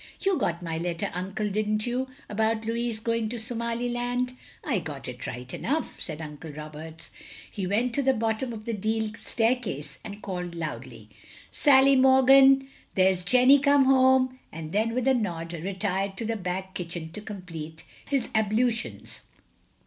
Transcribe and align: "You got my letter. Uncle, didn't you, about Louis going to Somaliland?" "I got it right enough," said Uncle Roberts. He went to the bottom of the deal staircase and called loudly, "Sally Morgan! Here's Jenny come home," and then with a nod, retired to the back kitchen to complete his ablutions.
"You 0.21 0.35
got 0.35 0.63
my 0.63 0.79
letter. 0.79 1.11
Uncle, 1.13 1.51
didn't 1.51 1.85
you, 1.85 2.07
about 2.27 2.65
Louis 2.65 2.97
going 2.97 3.29
to 3.29 3.37
Somaliland?" 3.37 4.33
"I 4.63 4.79
got 4.79 5.07
it 5.07 5.27
right 5.27 5.53
enough," 5.53 6.01
said 6.01 6.23
Uncle 6.23 6.49
Roberts. 6.51 7.11
He 7.51 7.67
went 7.67 7.93
to 7.93 8.01
the 8.01 8.15
bottom 8.15 8.51
of 8.51 8.65
the 8.65 8.73
deal 8.73 9.11
staircase 9.19 9.99
and 10.03 10.23
called 10.23 10.55
loudly, 10.55 11.09
"Sally 11.51 11.95
Morgan! 11.95 12.67
Here's 12.95 13.23
Jenny 13.23 13.59
come 13.59 13.85
home," 13.85 14.39
and 14.51 14.71
then 14.71 14.95
with 14.95 15.07
a 15.07 15.13
nod, 15.13 15.53
retired 15.53 16.17
to 16.17 16.25
the 16.25 16.35
back 16.35 16.73
kitchen 16.73 17.11
to 17.11 17.21
complete 17.21 17.83
his 18.07 18.29
ablutions. 18.33 19.19